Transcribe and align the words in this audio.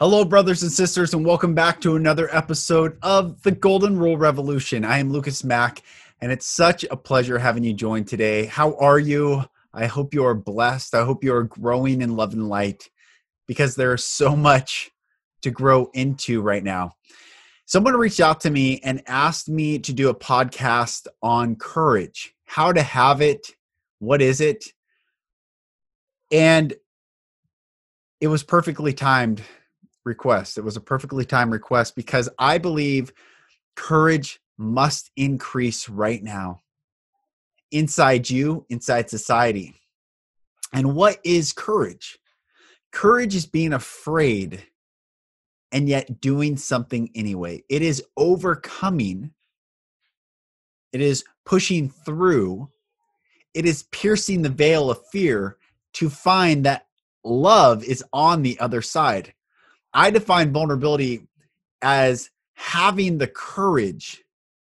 Hello, 0.00 0.24
brothers 0.24 0.62
and 0.62 0.70
sisters, 0.70 1.12
and 1.12 1.26
welcome 1.26 1.56
back 1.56 1.80
to 1.80 1.96
another 1.96 2.32
episode 2.32 2.96
of 3.02 3.42
the 3.42 3.50
Golden 3.50 3.98
Rule 3.98 4.16
Revolution. 4.16 4.84
I 4.84 5.00
am 5.00 5.10
Lucas 5.10 5.42
Mack, 5.42 5.82
and 6.20 6.30
it's 6.30 6.46
such 6.46 6.84
a 6.84 6.96
pleasure 6.96 7.36
having 7.36 7.64
you 7.64 7.74
join 7.74 8.04
today. 8.04 8.44
How 8.44 8.76
are 8.76 9.00
you? 9.00 9.42
I 9.74 9.86
hope 9.86 10.14
you 10.14 10.24
are 10.24 10.36
blessed. 10.36 10.94
I 10.94 11.04
hope 11.04 11.24
you 11.24 11.34
are 11.34 11.42
growing 11.42 12.00
in 12.00 12.14
love 12.14 12.32
and 12.32 12.48
light 12.48 12.88
because 13.48 13.74
there 13.74 13.92
is 13.92 14.04
so 14.04 14.36
much 14.36 14.92
to 15.42 15.50
grow 15.50 15.90
into 15.94 16.42
right 16.42 16.62
now. 16.62 16.92
Someone 17.66 17.96
reached 17.96 18.20
out 18.20 18.40
to 18.42 18.50
me 18.50 18.78
and 18.84 19.02
asked 19.08 19.48
me 19.48 19.80
to 19.80 19.92
do 19.92 20.10
a 20.10 20.14
podcast 20.14 21.08
on 21.24 21.56
courage, 21.56 22.36
how 22.44 22.72
to 22.72 22.82
have 22.82 23.20
it, 23.20 23.48
what 23.98 24.22
is 24.22 24.40
it? 24.40 24.64
And 26.30 26.72
it 28.20 28.28
was 28.28 28.44
perfectly 28.44 28.92
timed 28.92 29.42
request. 30.08 30.58
It 30.58 30.64
was 30.64 30.76
a 30.76 30.80
perfectly 30.80 31.24
timed 31.24 31.52
request 31.52 31.94
because 31.94 32.28
I 32.38 32.58
believe 32.58 33.12
courage 33.76 34.40
must 34.56 35.12
increase 35.16 35.88
right 35.88 36.22
now 36.22 36.62
inside 37.70 38.28
you, 38.28 38.66
inside 38.68 39.08
society. 39.08 39.74
And 40.72 40.94
what 40.94 41.18
is 41.24 41.52
courage? 41.52 42.18
Courage 42.90 43.34
is 43.34 43.46
being 43.46 43.72
afraid 43.72 44.64
and 45.70 45.88
yet 45.88 46.20
doing 46.20 46.56
something 46.56 47.10
anyway. 47.14 47.62
It 47.68 47.82
is 47.82 48.02
overcoming, 48.16 49.32
it 50.92 51.00
is 51.00 51.24
pushing 51.44 51.90
through, 51.90 52.70
it 53.54 53.66
is 53.66 53.84
piercing 53.84 54.42
the 54.42 54.48
veil 54.48 54.90
of 54.90 55.06
fear 55.12 55.58
to 55.94 56.08
find 56.08 56.64
that 56.64 56.86
love 57.24 57.84
is 57.84 58.04
on 58.12 58.42
the 58.42 58.58
other 58.60 58.82
side. 58.82 59.34
I 59.92 60.10
define 60.10 60.52
vulnerability 60.52 61.26
as 61.82 62.30
having 62.54 63.18
the 63.18 63.26
courage 63.26 64.24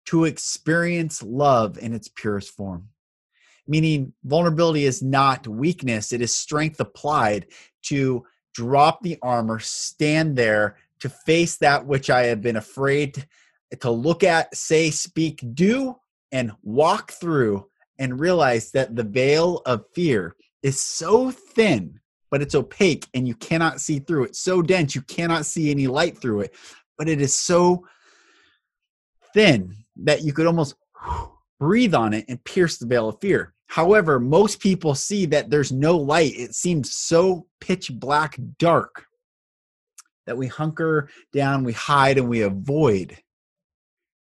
to 0.07 0.25
experience 0.25 1.23
love 1.23 1.79
in 1.79 1.93
its 1.93 2.09
purest 2.09 2.55
form. 2.55 2.89
Meaning, 3.67 4.13
vulnerability 4.25 4.85
is 4.85 5.03
not 5.03 5.47
weakness, 5.47 6.13
it 6.13 6.21
is 6.21 6.35
strength 6.35 6.81
applied 6.81 7.47
to 7.83 8.25
drop 8.55 9.03
the 9.03 9.19
armor, 9.23 9.59
stand 9.59 10.37
there 10.37 10.77
to 11.01 11.09
face 11.09 11.57
that 11.57 11.87
which 11.87 12.11
I 12.11 12.25
have 12.25 12.43
been 12.43 12.57
afraid 12.57 13.27
to 13.81 13.91
look 13.91 14.23
at, 14.23 14.55
say, 14.55 14.91
speak, 14.91 15.43
do, 15.55 15.97
and 16.31 16.53
walk 16.63 17.13
through 17.13 17.67
and 17.99 18.21
realize 18.21 18.71
that 18.73 18.95
the 18.97 19.05
veil 19.05 19.63
of 19.67 19.85
fear 19.95 20.37
is 20.63 20.81
so 20.81 21.31
thin 21.31 22.01
but 22.33 22.41
it's 22.41 22.55
opaque 22.55 23.07
and 23.13 23.29
you 23.29 23.35
cannot 23.35 23.79
see 23.79 23.99
through 23.99 24.25
it. 24.25 24.35
So 24.35 24.63
dense, 24.63 24.95
you 24.95 25.03
cannot 25.03 25.45
see 25.45 25.71
any 25.71 25.87
light 25.87 26.17
through 26.17 26.41
it. 26.41 26.55
But 26.97 27.11
it 27.11 27.21
is 27.21 27.39
so 27.39 27.87
thin 29.35 29.77
that 29.97 30.23
you 30.23 30.33
could 30.33 30.47
almost 30.47 30.75
breathe 31.61 31.95
on 31.95 32.15
it 32.15 32.25
and 32.29 32.43
pierce 32.43 32.79
the 32.79 32.87
veil 32.87 33.11
of 33.11 33.21
fear. 33.21 33.53
However, 33.67 34.19
most 34.19 34.61
people 34.61 34.95
see 34.95 35.27
that 35.27 35.51
there's 35.51 35.73
no 35.73 35.99
light. 35.99 36.33
It 36.35 36.55
seems 36.55 36.95
so 36.95 37.47
pitch 37.61 37.91
black 37.93 38.39
dark 38.59 39.05
that 40.27 40.37
we 40.37 40.47
hunker 40.47 41.11
down, 41.35 41.65
we 41.65 41.75
hide, 41.75 42.17
and 42.17 42.31
we 42.31 42.43
avoid. 42.43 43.19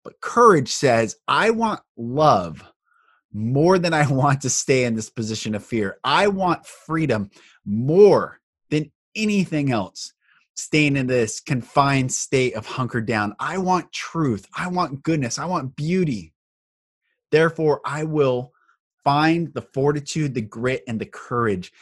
But 0.03 0.21
courage 0.21 0.73
says, 0.73 1.15
I 1.29 1.51
want 1.51 1.81
love 1.97 2.65
more 3.33 3.79
than 3.79 3.95
I 3.95 4.11
want 4.11 4.43
to 4.43 4.51
stay 4.51 4.85
in 4.85 4.95
this 4.95 5.11
position 5.11 5.55
of 5.55 5.65
fear. 5.65 5.99
I 6.05 6.29
want 6.29 6.67
freedom 6.67 7.31
more 7.65 8.41
than 8.71 8.91
anything 9.15 9.73
else 9.73 10.13
staying 10.57 10.97
in 10.97 11.07
this 11.07 11.41
confined 11.41 12.13
state 12.13 12.55
of 12.55 12.67
hunkered 12.67 13.07
down. 13.07 13.35
I 13.39 13.59
want 13.59 13.93
truth. 13.93 14.47
I 14.55 14.69
want 14.69 15.03
goodness. 15.03 15.39
I 15.39 15.47
want 15.47 15.75
beauty. 15.75 16.35
Therefore, 17.31 17.81
I 17.85 18.05
will 18.05 18.53
find 19.05 19.53
the 19.55 19.63
fortitude, 19.63 20.35
the 20.35 20.43
grit, 20.43 20.85
and 20.87 21.01
the 21.01 21.07
courage 21.07 21.73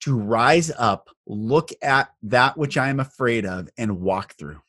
to 0.00 0.16
rise 0.16 0.70
up, 0.76 1.10
look 1.26 1.70
at 1.82 2.10
that 2.22 2.56
which 2.56 2.76
I 2.76 2.88
am 2.88 3.00
afraid 3.00 3.46
of, 3.46 3.68
and 3.78 4.00
walk 4.00 4.34
through. 4.34 4.60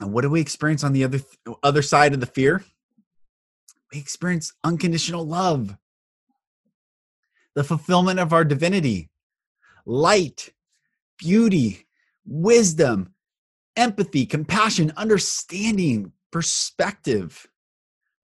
And 0.00 0.12
what 0.12 0.22
do 0.22 0.30
we 0.30 0.40
experience 0.40 0.84
on 0.84 0.92
the 0.92 1.04
other 1.04 1.20
other 1.62 1.82
side 1.82 2.14
of 2.14 2.20
the 2.20 2.26
fear? 2.26 2.64
We 3.92 3.98
experience 3.98 4.52
unconditional 4.64 5.26
love 5.26 5.76
the 7.54 7.64
fulfillment 7.64 8.20
of 8.20 8.34
our 8.34 8.44
divinity, 8.44 9.08
light, 9.86 10.50
beauty, 11.18 11.86
wisdom, 12.26 13.14
empathy, 13.76 14.26
compassion, 14.26 14.92
understanding, 14.96 16.12
perspective. 16.30 17.48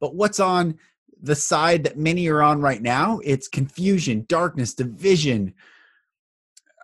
But 0.01 0.15
what's 0.15 0.39
on 0.39 0.79
the 1.23 1.35
side 1.35 1.85
that 1.85 1.97
many 1.97 2.29
are 2.29 2.43
on 2.43 2.61
right 2.61 2.83
now? 2.83 3.21
It's 3.25 3.49
confusion, 3.49 4.27
darkness, 4.29 4.75
division, 4.75 5.55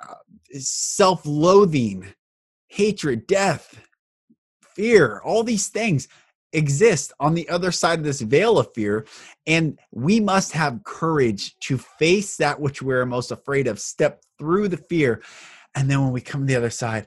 uh, 0.09 0.15
self 0.53 1.27
loathing, 1.27 2.06
hatred, 2.69 3.27
death, 3.27 3.78
fear, 4.75 5.21
all 5.22 5.43
these 5.43 5.69
things 5.69 6.09
exist 6.53 7.12
on 7.20 7.34
the 7.34 7.48
other 7.48 7.72
side 7.72 7.98
of 7.98 8.04
this 8.04 8.20
veil 8.20 8.59
of 8.59 8.72
fear. 8.75 9.06
And 9.47 9.78
we 9.92 10.20
must 10.20 10.53
have 10.53 10.84
courage 10.84 11.59
to 11.60 11.78
face 11.78 12.36
that 12.36 12.60
which 12.60 12.82
we're 12.82 13.06
most 13.06 13.31
afraid 13.31 13.66
of, 13.66 13.78
step 13.81 14.22
through 14.38 14.69
the 14.69 14.76
fear. 14.76 15.22
And 15.75 15.91
then 15.91 16.03
when 16.03 16.12
we 16.12 16.20
come 16.20 16.42
to 16.42 16.47
the 16.47 16.56
other 16.56 16.70
side, 16.70 17.06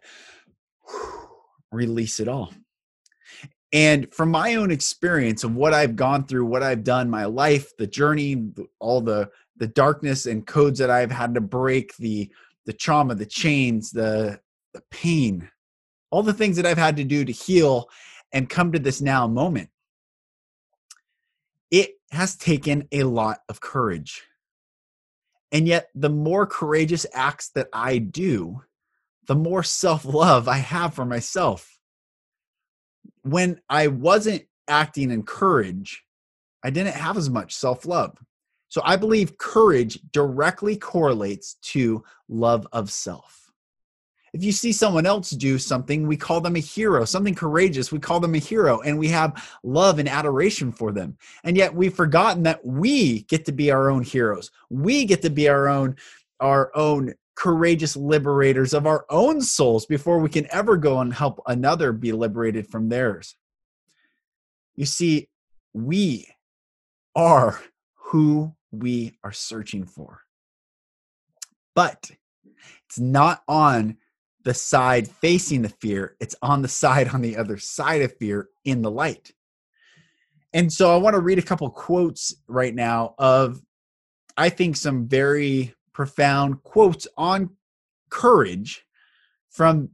release 1.72 2.20
it 2.20 2.28
all. 2.28 2.54
And 3.74 4.14
from 4.14 4.30
my 4.32 4.56
own 4.56 4.70
experience 4.70 5.44
of 5.44 5.56
what 5.56 5.74
I've 5.74 5.96
gone 5.96 6.26
through, 6.26 6.46
what 6.46 6.62
I've 6.62 6.84
done, 6.84 7.10
my 7.10 7.26
life, 7.26 7.76
the 7.78 7.88
journey, 7.88 8.52
all 8.80 9.02
the 9.02 9.30
the 9.58 9.68
darkness 9.68 10.26
and 10.26 10.48
codes 10.48 10.80
that 10.80 10.90
I've 10.90 11.12
had 11.12 11.36
to 11.36 11.42
break, 11.42 11.96
the 11.98 12.30
the 12.66 12.74
trauma, 12.74 13.16
the 13.16 13.26
chains, 13.26 13.92
the 13.92 14.40
the 14.74 14.82
pain, 14.92 15.50
all 16.10 16.24
the 16.24 16.34
things 16.34 16.58
that 16.58 16.66
I've 16.66 16.78
had 16.78 16.98
to 16.98 17.04
do 17.06 17.24
to 17.24 17.32
heal 17.32 17.90
and 18.34 18.50
come 18.50 18.72
to 18.72 18.80
this 18.80 19.02
now 19.02 19.28
moment, 19.28 19.70
it 21.70 21.92
has 22.12 22.36
taken 22.36 22.88
a 22.92 23.04
lot 23.04 23.40
of 23.50 23.62
courage. 23.62 24.24
And 25.52 25.68
yet, 25.68 25.90
the 25.96 26.10
more 26.10 26.46
courageous 26.46 27.06
acts 27.14 27.50
that 27.56 27.68
I 27.74 27.98
do, 27.98 28.62
the 29.28 29.36
more 29.36 29.64
self 29.64 30.06
love 30.06 30.48
I 30.48 30.58
have 30.58 30.94
for 30.94 31.06
myself. 31.06 31.78
When 33.24 33.62
I 33.70 33.88
wasn't 33.88 34.44
acting 34.68 35.12
in 35.12 35.24
courage, 35.24 36.04
I 36.64 36.70
didn't 36.70 36.96
have 36.96 37.18
as 37.18 37.30
much 37.30 37.56
self 37.56 37.86
love. 37.86 38.18
So 38.70 38.82
I 38.86 38.96
believe 38.96 39.38
courage 39.38 40.00
directly 40.14 40.78
correlates 40.78 41.56
to 41.74 42.04
love 42.30 42.68
of 42.72 42.90
self. 42.90 43.41
If 44.34 44.44
you 44.44 44.54
see 44.54 44.72
someone 44.72 45.06
else 45.06 45.32
do 45.32 45.58
something, 45.58 46.08
we 46.08 46.16
call 46.16 46.40
them 46.40 46.56
a 46.56 46.60
hero, 46.60 47.04
something 47.04 47.36
courageous, 47.36 47.92
we 47.92 48.00
call 48.00 48.22
them 48.22 48.36
a 48.36 48.40
hero, 48.40 48.80
and 48.80 48.98
we 48.98 49.10
have 49.10 49.50
love 49.64 50.00
and 50.00 50.08
adoration 50.08 50.72
for 50.72 50.94
them. 50.94 51.18
And 51.44 51.58
yet 51.58 51.76
we've 51.76 51.94
forgotten 51.94 52.44
that 52.44 52.66
we 52.66 53.24
get 53.24 53.44
to 53.46 53.52
be 53.52 53.72
our 53.72 53.90
own 53.90 54.04
heroes. 54.04 54.52
We 54.70 55.04
get 55.06 55.22
to 55.24 55.30
be 55.30 55.50
our 55.50 55.68
own 55.68 55.98
our 56.40 56.72
own 56.76 57.14
courageous 57.36 57.96
liberators 57.96 58.74
of 58.74 58.88
our 58.88 59.06
own 59.10 59.42
souls 59.42 59.86
before 59.86 60.20
we 60.20 60.30
can 60.30 60.48
ever 60.52 60.76
go 60.78 61.00
and 61.00 61.14
help 61.14 61.40
another 61.48 61.92
be 61.92 62.12
liberated 62.12 62.68
from 62.68 62.90
theirs. 62.90 63.36
You 64.76 64.86
see, 64.86 65.30
we 65.74 66.28
are 67.16 67.60
who 67.96 68.56
we 68.72 69.14
are 69.24 69.32
searching 69.32 69.86
for. 69.86 70.22
But 71.76 72.12
it's 72.86 73.00
not 73.00 73.44
on 73.48 73.98
the 74.44 74.54
side 74.54 75.08
facing 75.08 75.62
the 75.62 75.70
fear, 75.70 76.16
it's 76.20 76.36
on 76.42 76.62
the 76.62 76.68
side 76.68 77.10
on 77.10 77.22
the 77.22 77.38
other 77.38 77.58
side 77.58 78.02
of 78.02 78.18
fear 78.18 78.50
in 78.66 78.82
the 78.82 78.92
light. 78.92 79.32
And 80.54 80.72
so 80.72 80.94
I 80.94 80.98
want 80.98 81.14
to 81.14 81.22
read 81.22 81.40
a 81.40 81.44
couple 81.44 81.70
quotes 81.70 82.36
right 82.48 82.76
now 82.76 83.16
of 83.18 83.62
I 84.38 84.50
think, 84.50 84.76
some 84.76 85.08
very 85.08 85.74
profound 85.94 86.64
quotes 86.64 87.08
on 87.18 87.52
courage 88.10 88.86
from 89.50 89.90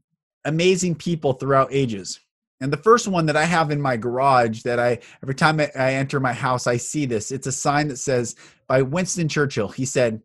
amazing 0.46 0.96
people 0.96 1.34
throughout 1.34 1.70
ages. 1.72 2.20
And 2.60 2.72
the 2.72 2.78
first 2.78 3.08
one 3.08 3.28
that 3.28 3.38
I 3.38 3.46
have 3.46 3.70
in 3.72 3.82
my 3.82 3.98
garage 3.98 4.64
that 4.64 4.80
I 4.80 5.00
every 5.22 5.36
time 5.36 5.60
I, 5.60 5.94
enter 5.94 6.20
my 6.20 6.34
house, 6.34 6.66
I 6.66 6.78
see 6.78 7.06
this. 7.06 7.32
It's 7.32 7.48
a 7.48 7.52
sign 7.52 7.88
that 7.90 7.98
says 7.98 8.36
by 8.68 8.82
Winston 8.82 9.28
Churchill. 9.28 9.68
He 9.68 9.86
said, 9.86 10.22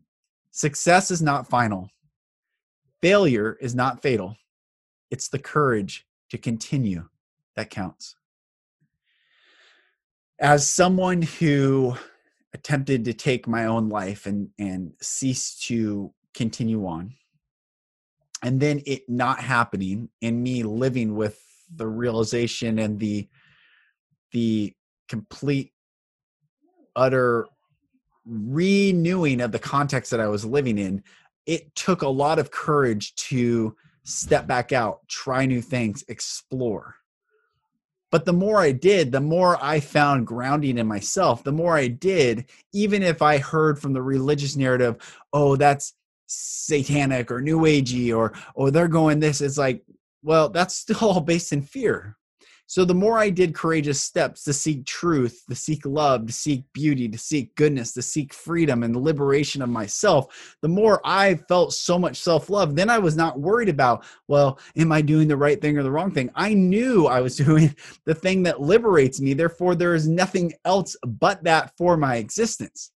Success 0.50 1.10
is 1.10 1.20
not 1.20 1.48
final. 1.48 1.88
Failure 3.02 3.58
is 3.60 3.74
not 3.74 4.00
fatal. 4.00 4.36
It's 5.10 5.28
the 5.28 5.38
courage 5.38 6.06
to 6.30 6.38
continue 6.38 7.08
that 7.56 7.68
counts. 7.68 8.16
As 10.40 10.66
someone 10.66 11.20
who 11.22 11.96
attempted 12.54 13.04
to 13.04 13.12
take 13.12 13.46
my 13.46 13.66
own 13.66 13.88
life 13.88 14.26
and 14.26 14.48
and 14.58 14.92
cease 15.00 15.58
to 15.66 16.12
continue 16.34 16.86
on 16.86 17.14
and 18.42 18.60
then 18.60 18.82
it 18.86 19.08
not 19.08 19.38
happening 19.40 20.08
and 20.20 20.42
me 20.42 20.62
living 20.62 21.14
with 21.14 21.40
the 21.74 21.86
realization 21.86 22.78
and 22.78 22.98
the 22.98 23.28
the 24.32 24.74
complete 25.08 25.72
utter 26.96 27.46
renewing 28.24 29.40
of 29.40 29.52
the 29.52 29.58
context 29.58 30.10
that 30.10 30.20
I 30.20 30.28
was 30.28 30.44
living 30.44 30.78
in, 30.78 31.02
it 31.46 31.74
took 31.74 32.02
a 32.02 32.08
lot 32.08 32.38
of 32.38 32.50
courage 32.50 33.14
to 33.14 33.76
step 34.04 34.46
back 34.46 34.72
out, 34.72 35.06
try 35.08 35.46
new 35.46 35.60
things, 35.60 36.04
explore. 36.08 36.96
But 38.10 38.26
the 38.26 38.32
more 38.32 38.60
I 38.60 38.72
did, 38.72 39.10
the 39.10 39.20
more 39.20 39.56
I 39.62 39.80
found 39.80 40.26
grounding 40.26 40.76
in 40.76 40.86
myself. 40.86 41.42
The 41.42 41.52
more 41.52 41.76
I 41.76 41.88
did, 41.88 42.44
even 42.74 43.02
if 43.02 43.22
I 43.22 43.38
heard 43.38 43.78
from 43.78 43.94
the 43.94 44.02
religious 44.02 44.54
narrative, 44.54 44.96
oh, 45.32 45.56
that's 45.56 45.94
satanic 46.32 47.30
or 47.30 47.40
new 47.40 47.60
agey 47.60 48.16
or 48.16 48.32
oh 48.56 48.70
they're 48.70 48.88
going 48.88 49.20
this 49.20 49.40
it's 49.40 49.58
like 49.58 49.82
well 50.22 50.48
that's 50.48 50.74
still 50.74 50.96
all 51.02 51.20
based 51.20 51.52
in 51.52 51.60
fear 51.60 52.16
so 52.72 52.86
the 52.86 52.94
more 52.94 53.18
I 53.18 53.28
did 53.28 53.54
courageous 53.54 54.00
steps 54.00 54.44
to 54.44 54.54
seek 54.54 54.86
truth, 54.86 55.44
to 55.50 55.54
seek 55.54 55.84
love, 55.84 56.26
to 56.26 56.32
seek 56.32 56.64
beauty, 56.72 57.06
to 57.06 57.18
seek 57.18 57.54
goodness, 57.54 57.92
to 57.92 58.00
seek 58.00 58.32
freedom 58.32 58.82
and 58.82 58.94
the 58.94 58.98
liberation 58.98 59.60
of 59.60 59.68
myself, 59.68 60.56
the 60.62 60.70
more 60.70 60.98
I 61.04 61.34
felt 61.34 61.74
so 61.74 61.98
much 61.98 62.16
self 62.16 62.48
love. 62.48 62.74
Then 62.74 62.88
I 62.88 62.98
was 62.98 63.14
not 63.14 63.38
worried 63.38 63.68
about, 63.68 64.06
well, 64.26 64.58
am 64.74 64.90
I 64.90 65.02
doing 65.02 65.28
the 65.28 65.36
right 65.36 65.60
thing 65.60 65.76
or 65.76 65.82
the 65.82 65.90
wrong 65.90 66.12
thing? 66.12 66.30
I 66.34 66.54
knew 66.54 67.08
I 67.08 67.20
was 67.20 67.36
doing 67.46 67.76
the 68.06 68.14
thing 68.14 68.42
that 68.44 68.62
liberates 68.62 69.20
me. 69.20 69.34
Therefore, 69.34 69.74
there 69.74 69.94
is 69.94 70.08
nothing 70.08 70.54
else 70.64 70.96
but 71.06 71.44
that 71.44 71.76
for 71.76 71.98
my 71.98 72.16
existence. 72.16 72.90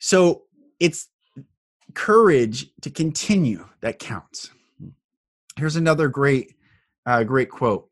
So 0.00 0.46
it's 0.80 1.06
courage 1.94 2.72
to 2.80 2.90
continue 2.90 3.68
that 3.82 4.00
counts. 4.00 4.50
Here's 5.56 5.76
another 5.76 6.08
great 6.08 6.56
uh, 7.10 7.24
great 7.24 7.50
quote 7.50 7.88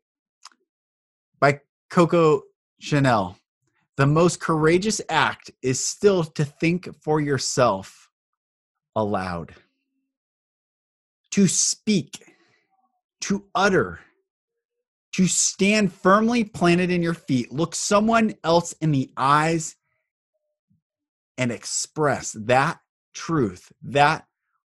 by 1.41 1.59
Coco 1.89 2.43
Chanel. 2.79 3.37
The 3.97 4.05
most 4.05 4.39
courageous 4.39 5.01
act 5.09 5.51
is 5.61 5.85
still 5.85 6.23
to 6.23 6.45
think 6.45 6.87
for 7.01 7.19
yourself 7.19 8.09
aloud, 8.95 9.53
to 11.31 11.47
speak, 11.49 12.33
to 13.21 13.43
utter, 13.53 13.99
to 15.15 15.27
stand 15.27 15.91
firmly 15.91 16.45
planted 16.45 16.89
in 16.89 17.03
your 17.03 17.13
feet, 17.13 17.51
look 17.51 17.75
someone 17.75 18.35
else 18.45 18.73
in 18.79 18.91
the 18.91 19.11
eyes, 19.17 19.75
and 21.37 21.51
express 21.51 22.31
that 22.39 22.79
truth, 23.13 23.69
that 23.81 24.25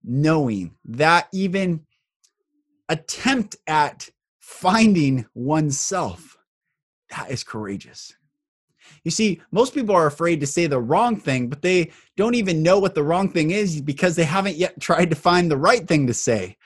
knowing, 0.01 0.75
that 0.85 1.27
even 1.33 1.85
attempt 2.87 3.57
at 3.67 4.09
finding 4.49 5.25
oneself. 5.35 6.35
That 7.11 7.29
is 7.29 7.43
courageous. 7.43 8.13
You 9.03 9.11
see, 9.11 9.41
most 9.51 9.75
people 9.75 9.95
are 9.95 10.07
afraid 10.07 10.39
to 10.39 10.47
say 10.47 10.65
the 10.65 10.81
wrong 10.81 11.15
thing, 11.15 11.49
but 11.49 11.61
they 11.61 11.91
don't 12.17 12.33
even 12.33 12.63
know 12.63 12.79
what 12.79 12.95
the 12.95 13.03
wrong 13.03 13.29
thing 13.29 13.51
is 13.51 13.79
because 13.79 14.15
they 14.15 14.23
haven't 14.23 14.57
yet 14.57 14.81
tried 14.81 15.11
to 15.11 15.15
find 15.15 15.49
the 15.49 15.57
right 15.57 15.87
thing 15.87 16.07
to 16.07 16.13
say. 16.13 16.57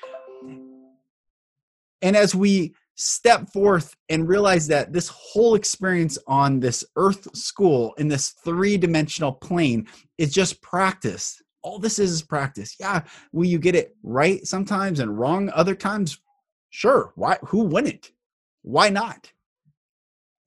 And 2.02 2.16
as 2.16 2.34
we 2.34 2.74
step 2.96 3.50
forth 3.50 3.96
and 4.08 4.30
realize 4.30 4.66
that 4.68 4.94
this 4.94 5.10
whole 5.10 5.54
experience 5.54 6.18
on 6.26 6.62
this 6.62 6.86
earth 6.96 7.36
school 7.36 7.94
in 7.98 8.08
this 8.08 8.30
three 8.30 8.78
dimensional 8.78 9.34
plane 9.34 9.88
is 10.18 10.34
just 10.34 10.62
practice. 10.62 11.42
All 11.62 11.80
this 11.80 12.00
is 12.00 12.12
is 12.12 12.22
practice. 12.22 12.76
Yeah, 12.80 13.02
will 13.34 13.46
you 13.46 13.60
get 13.60 13.76
it 13.76 13.96
right 14.04 14.46
sometimes 14.48 15.00
and 15.00 15.20
wrong 15.20 15.50
other 15.54 15.76
times? 15.76 16.18
Sure. 16.74 17.12
Why? 17.14 17.38
Who 17.46 17.66
wouldn't? 17.66 18.14
Why 18.64 18.90
not? 18.90 19.31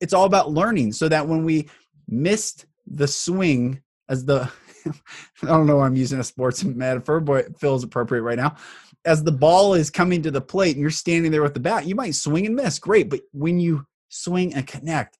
It's 0.01 0.13
all 0.13 0.25
about 0.25 0.51
learning 0.51 0.91
so 0.93 1.09
that 1.09 1.29
when 1.29 1.45
we 1.45 1.71
missed 2.09 2.67
the 2.85 3.07
swing 3.07 3.81
as 4.09 4.25
the 4.25 4.51
I 4.87 5.47
don't 5.47 5.69
know 5.69 5.81
I'm 5.81 5.95
using 5.95 6.19
a 6.19 6.25
sports 6.25 6.65
metaphor, 6.65 7.21
but 7.21 7.45
it 7.45 7.59
feels 7.61 7.85
appropriate 7.85 8.23
right 8.23 8.37
now. 8.37 8.57
As 9.05 9.23
the 9.23 9.31
ball 9.31 9.75
is 9.75 9.89
coming 9.89 10.21
to 10.23 10.33
the 10.33 10.41
plate 10.41 10.75
and 10.75 10.81
you're 10.81 10.91
standing 10.91 11.31
there 11.31 11.43
with 11.43 11.55
the 11.55 11.61
bat, 11.61 11.87
you 11.87 11.95
might 11.95 12.17
swing 12.17 12.45
and 12.45 12.57
miss. 12.57 12.81
Great. 12.81 13.09
But 13.09 13.21
when 13.33 13.61
you 13.61 13.87
swing 14.09 14.53
and 14.53 14.67
connect, 14.67 15.19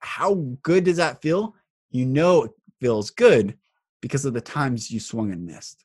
how 0.00 0.34
good 0.62 0.82
does 0.82 0.96
that 0.96 1.22
feel? 1.22 1.54
You 1.92 2.06
know 2.06 2.42
it 2.42 2.50
feels 2.80 3.10
good 3.10 3.56
because 4.00 4.24
of 4.24 4.34
the 4.34 4.40
times 4.40 4.90
you 4.90 4.98
swung 4.98 5.30
and 5.30 5.46
missed. 5.46 5.84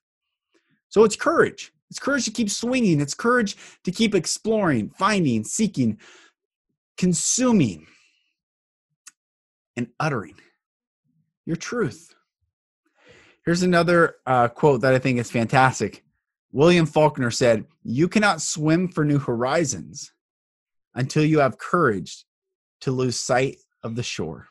So 0.90 1.04
it's 1.04 1.16
courage. 1.16 1.72
It's 1.90 2.00
courage 2.00 2.26
to 2.26 2.32
keep 2.32 2.50
swinging. 2.50 3.02
It's 3.02 3.14
courage 3.14 3.56
to 3.84 3.92
keep 3.92 4.16
exploring, 4.16 4.90
finding, 4.90 5.44
seeking, 5.44 6.00
consuming, 6.98 7.86
and 9.76 9.88
uttering 10.00 10.36
your 11.46 11.56
truth. 11.56 12.14
Here's 13.46 13.64
another 13.64 14.16
uh, 14.26 14.48
quote 14.48 14.82
that 14.82 14.94
I 14.94 15.00
think 15.00 15.20
is 15.20 15.30
fantastic. 15.30 16.04
William 16.52 16.86
Faulkner 16.86 17.32
said, 17.32 17.66
You 17.84 18.08
cannot 18.08 18.42
swim 18.42 18.88
for 18.88 19.04
new 19.04 19.20
horizons 19.20 20.14
until 20.96 21.26
you 21.26 21.40
have 21.40 21.58
courage 21.58 22.26
to 22.82 22.92
lose 22.92 23.20
sight 23.20 23.58
of 23.82 23.96
the 23.96 24.04
shore. 24.04 24.48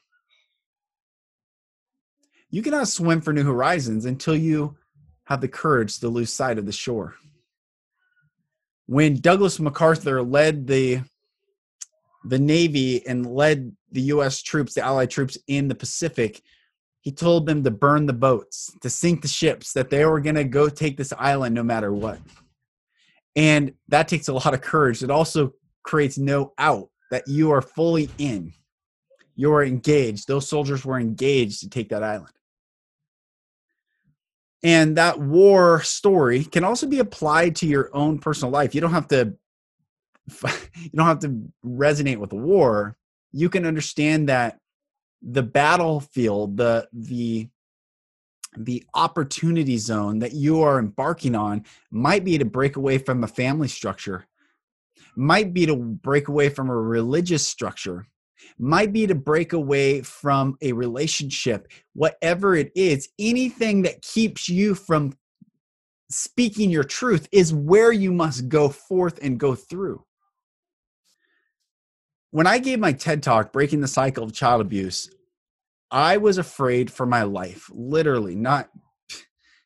You 2.50 2.60
cannot 2.60 2.88
swim 2.88 3.20
for 3.22 3.32
new 3.32 3.44
horizons 3.44 4.04
until 4.04 4.36
you 4.36 4.76
have 5.32 5.40
the 5.40 5.48
courage 5.48 5.98
to 5.98 6.08
lose 6.08 6.32
sight 6.32 6.58
of 6.58 6.66
the 6.66 6.72
shore 6.72 7.14
when 8.86 9.20
Douglas 9.20 9.58
MacArthur 9.58 10.22
led 10.22 10.66
the 10.66 11.02
the 12.24 12.38
Navy 12.38 13.04
and 13.06 13.26
led 13.26 13.74
the 13.90 14.02
U.S. 14.02 14.42
troops, 14.42 14.74
the 14.74 14.82
Allied 14.82 15.10
troops 15.10 15.36
in 15.48 15.66
the 15.66 15.74
Pacific, 15.74 16.40
he 17.00 17.10
told 17.10 17.46
them 17.46 17.64
to 17.64 17.70
burn 17.70 18.06
the 18.06 18.12
boats, 18.12 18.70
to 18.80 18.88
sink 18.88 19.22
the 19.22 19.28
ships, 19.28 19.72
that 19.72 19.90
they 19.90 20.04
were 20.04 20.20
going 20.20 20.36
to 20.36 20.44
go 20.44 20.68
take 20.68 20.96
this 20.96 21.12
island 21.18 21.54
no 21.54 21.64
matter 21.64 21.92
what. 21.92 22.20
And 23.34 23.72
that 23.88 24.06
takes 24.06 24.28
a 24.28 24.34
lot 24.34 24.54
of 24.54 24.60
courage. 24.60 25.02
It 25.02 25.10
also 25.10 25.52
creates 25.82 26.16
no 26.16 26.52
out 26.58 26.90
that 27.10 27.26
you 27.26 27.50
are 27.50 27.62
fully 27.62 28.08
in. 28.18 28.52
You 29.34 29.52
are 29.52 29.64
engaged. 29.64 30.28
Those 30.28 30.48
soldiers 30.48 30.84
were 30.84 31.00
engaged 31.00 31.60
to 31.60 31.68
take 31.68 31.88
that 31.88 32.04
island. 32.04 32.34
And 34.62 34.96
that 34.96 35.18
war 35.18 35.82
story 35.82 36.44
can 36.44 36.62
also 36.62 36.86
be 36.86 37.00
applied 37.00 37.56
to 37.56 37.66
your 37.66 37.90
own 37.94 38.18
personal 38.18 38.52
life. 38.52 38.74
You 38.74 38.80
don't 38.80 38.92
have 38.92 39.08
to 39.08 39.34
you 40.44 40.90
don't 40.94 41.06
have 41.06 41.20
to 41.20 41.52
resonate 41.64 42.18
with 42.18 42.30
the 42.30 42.36
war. 42.36 42.96
You 43.32 43.48
can 43.48 43.66
understand 43.66 44.28
that 44.28 44.58
the 45.22 45.42
battlefield, 45.42 46.56
the 46.56 46.88
the 46.92 47.48
the 48.56 48.84
opportunity 48.94 49.78
zone 49.78 50.18
that 50.18 50.32
you 50.32 50.62
are 50.62 50.78
embarking 50.78 51.34
on 51.34 51.64
might 51.90 52.24
be 52.24 52.36
to 52.36 52.44
break 52.44 52.76
away 52.76 52.98
from 52.98 53.24
a 53.24 53.28
family 53.28 53.68
structure, 53.68 54.26
might 55.16 55.54
be 55.54 55.66
to 55.66 55.76
break 55.76 56.28
away 56.28 56.48
from 56.50 56.68
a 56.68 56.76
religious 56.76 57.46
structure, 57.46 58.06
might 58.58 58.92
be 58.92 59.06
to 59.06 59.14
break 59.14 59.52
away 59.52 60.02
from 60.02 60.56
a 60.62 60.72
relationship, 60.72 61.68
whatever 61.94 62.54
it 62.54 62.72
is, 62.74 63.08
anything 63.18 63.82
that 63.82 64.02
keeps 64.02 64.48
you 64.48 64.74
from 64.74 65.16
speaking 66.10 66.70
your 66.70 66.84
truth 66.84 67.28
is 67.32 67.54
where 67.54 67.92
you 67.92 68.12
must 68.12 68.48
go 68.48 68.68
forth 68.68 69.18
and 69.22 69.40
go 69.40 69.54
through. 69.54 70.04
When 72.30 72.46
I 72.46 72.58
gave 72.58 72.78
my 72.78 72.92
TED 72.92 73.22
talk, 73.22 73.52
Breaking 73.52 73.80
the 73.80 73.88
Cycle 73.88 74.24
of 74.24 74.32
Child 74.32 74.62
Abuse, 74.62 75.10
I 75.90 76.16
was 76.16 76.38
afraid 76.38 76.90
for 76.90 77.04
my 77.04 77.24
life, 77.24 77.68
literally, 77.72 78.34
not 78.34 78.70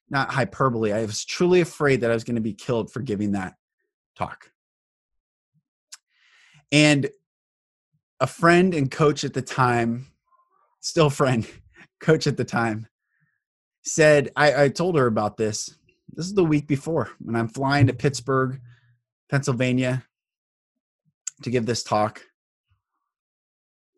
not 0.08 0.32
hyperbole. 0.32 0.92
I 0.92 1.04
was 1.04 1.24
truly 1.24 1.60
afraid 1.60 2.00
that 2.00 2.10
I 2.10 2.14
was 2.14 2.24
going 2.24 2.36
to 2.36 2.40
be 2.40 2.54
killed 2.54 2.92
for 2.92 3.00
giving 3.00 3.32
that 3.32 3.54
talk. 4.16 4.50
And 6.70 7.08
a 8.20 8.26
friend 8.26 8.74
and 8.74 8.90
coach 8.90 9.24
at 9.24 9.34
the 9.34 9.42
time, 9.42 10.06
still 10.80 11.10
friend, 11.10 11.46
coach 12.00 12.26
at 12.26 12.36
the 12.36 12.44
time, 12.44 12.86
said, 13.82 14.30
I, 14.36 14.64
I 14.64 14.68
told 14.68 14.96
her 14.96 15.06
about 15.06 15.36
this. 15.36 15.76
This 16.12 16.26
is 16.26 16.34
the 16.34 16.44
week 16.44 16.66
before 16.66 17.10
when 17.18 17.36
I'm 17.36 17.48
flying 17.48 17.86
to 17.88 17.92
Pittsburgh, 17.92 18.60
Pennsylvania 19.30 20.04
to 21.42 21.50
give 21.50 21.66
this 21.66 21.82
talk. 21.82 22.22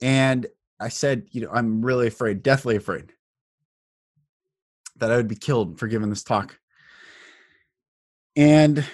And 0.02 0.46
I 0.80 0.88
said, 0.88 1.28
you 1.30 1.42
know, 1.42 1.50
I'm 1.52 1.84
really 1.84 2.06
afraid, 2.06 2.42
deathly 2.42 2.76
afraid 2.76 3.12
that 4.96 5.10
I 5.10 5.16
would 5.16 5.28
be 5.28 5.36
killed 5.36 5.78
for 5.78 5.86
giving 5.86 6.10
this 6.10 6.24
talk. 6.24 6.58
And 8.36 8.84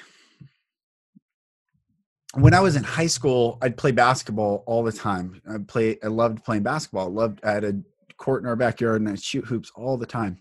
when 2.36 2.54
I 2.54 2.60
was 2.60 2.76
in 2.76 2.84
high 2.84 3.06
school, 3.06 3.58
I'd 3.62 3.76
play 3.76 3.92
basketball 3.92 4.64
all 4.66 4.82
the 4.82 4.92
time. 4.92 5.40
I 5.48 5.58
play 5.58 5.98
I 6.02 6.08
loved 6.08 6.44
playing 6.44 6.62
basketball. 6.62 7.06
I 7.06 7.10
loved 7.10 7.40
I 7.44 7.52
had 7.52 7.64
a 7.64 7.74
court 8.16 8.42
in 8.42 8.48
our 8.48 8.56
backyard 8.56 9.00
and 9.00 9.10
I'd 9.10 9.22
shoot 9.22 9.44
hoops 9.44 9.70
all 9.74 9.96
the 9.96 10.06
time. 10.06 10.38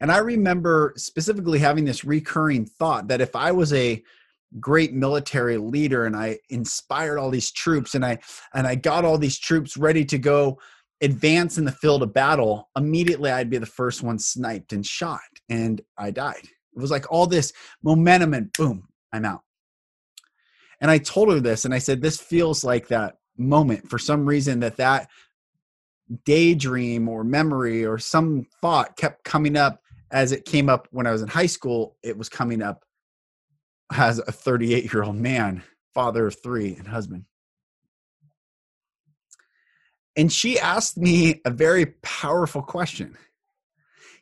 And 0.00 0.10
I 0.12 0.18
remember 0.18 0.92
specifically 0.96 1.58
having 1.58 1.84
this 1.84 2.04
recurring 2.04 2.66
thought 2.66 3.08
that 3.08 3.20
if 3.20 3.34
I 3.34 3.52
was 3.52 3.72
a 3.72 4.02
great 4.60 4.92
military 4.92 5.56
leader 5.56 6.06
and 6.06 6.14
I 6.14 6.38
inspired 6.50 7.18
all 7.18 7.30
these 7.30 7.50
troops 7.50 7.94
and 7.94 8.04
I 8.04 8.18
and 8.54 8.66
I 8.66 8.74
got 8.74 9.04
all 9.04 9.18
these 9.18 9.38
troops 9.38 9.76
ready 9.76 10.04
to 10.06 10.18
go 10.18 10.58
advance 11.00 11.58
in 11.58 11.64
the 11.64 11.72
field 11.72 12.02
of 12.02 12.14
battle, 12.14 12.70
immediately 12.76 13.30
I'd 13.30 13.50
be 13.50 13.58
the 13.58 13.66
first 13.66 14.02
one 14.02 14.18
sniped 14.18 14.72
and 14.72 14.86
shot 14.86 15.20
and 15.48 15.80
I 15.98 16.10
died. 16.10 16.48
It 16.76 16.80
was 16.80 16.90
like 16.90 17.10
all 17.10 17.26
this 17.26 17.52
momentum 17.82 18.34
and 18.34 18.52
boom, 18.52 18.88
I'm 19.12 19.24
out. 19.24 19.42
And 20.80 20.90
I 20.90 20.98
told 20.98 21.32
her 21.32 21.40
this 21.40 21.64
and 21.64 21.74
I 21.74 21.78
said 21.78 22.00
this 22.00 22.20
feels 22.20 22.64
like 22.64 22.88
that 22.88 23.16
moment 23.36 23.88
for 23.88 23.98
some 23.98 24.26
reason 24.26 24.60
that 24.60 24.76
that 24.76 25.08
daydream 26.24 27.08
or 27.08 27.24
memory 27.24 27.84
or 27.84 27.98
some 27.98 28.46
thought 28.60 28.96
kept 28.96 29.24
coming 29.24 29.56
up 29.56 29.80
as 30.10 30.32
it 30.32 30.44
came 30.44 30.68
up 30.68 30.86
when 30.90 31.06
I 31.06 31.12
was 31.12 31.22
in 31.22 31.28
high 31.28 31.46
school, 31.46 31.96
it 32.02 32.16
was 32.16 32.28
coming 32.28 32.62
up 32.62 32.84
as 33.92 34.18
a 34.20 34.32
38 34.32 34.92
year 34.92 35.02
old 35.02 35.16
man, 35.16 35.62
father 35.92 36.26
of 36.26 36.40
three, 36.42 36.74
and 36.76 36.86
husband. 36.86 37.24
And 40.16 40.32
she 40.32 40.58
asked 40.58 40.96
me 40.96 41.40
a 41.44 41.50
very 41.50 41.86
powerful 42.02 42.62
question. 42.62 43.16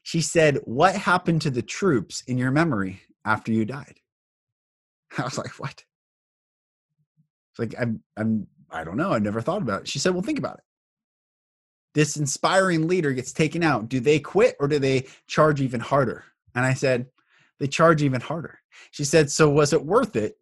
She 0.03 0.21
said, 0.21 0.59
What 0.65 0.97
happened 0.97 1.43
to 1.43 1.51
the 1.51 1.63
troops 1.63 2.23
in 2.27 2.39
your 2.39 2.51
memory 2.51 3.03
after 3.25 3.53
you 3.53 3.65
died? 3.65 4.01
I 5.19 5.25
was 5.25 5.37
like, 5.37 5.59
What? 5.59 5.85
It's 7.53 7.59
like, 7.59 7.75
I'm, 7.81 8.03
I'm, 8.17 8.47
I 8.71 8.85
don't 8.85 8.97
know. 8.97 9.13
I've 9.13 9.23
never 9.23 9.41
thought 9.41 9.63
about 9.63 9.83
it. 9.83 9.89
She 9.89 9.99
said, 9.99 10.15
Well, 10.15 10.23
think 10.23 10.39
about 10.39 10.59
it. 10.59 10.65
This 11.95 12.17
inspiring 12.17 12.89
leader 12.89 13.13
gets 13.13 13.33
taken 13.33 13.63
out. 13.63 13.89
Do 13.89 14.01
they 14.01 14.19
quit 14.19 14.57
or 14.59 14.67
do 14.67 14.79
they 14.79 15.07
charge 15.27 15.61
even 15.61 15.81
harder? 15.81 16.25
And 16.55 16.65
I 16.65 16.73
said, 16.73 17.07
They 17.61 17.67
charge 17.67 18.03
even 18.03 18.21
harder. 18.21 18.59
She 18.91 19.05
said, 19.05 19.31
So 19.31 19.51
was 19.51 19.73
it 19.73 19.85
worth 19.85 20.17
it 20.17 20.39